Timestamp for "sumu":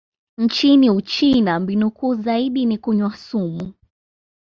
3.17-3.73